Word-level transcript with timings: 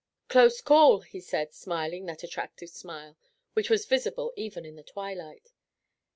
"Close 0.29 0.61
call," 0.61 1.01
he 1.01 1.19
said, 1.19 1.53
smiling 1.53 2.07
that 2.07 2.23
attractive 2.23 2.71
smile, 2.71 3.15
which 3.53 3.69
was 3.69 3.85
visible 3.85 4.33
even 4.35 4.65
in 4.65 4.75
the 4.75 4.81
twilight. 4.81 5.53